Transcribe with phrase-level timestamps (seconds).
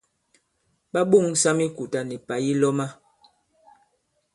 [0.91, 2.85] Ɓa ɓoŋsa mikùtà nì pà yi lɔ̄ma.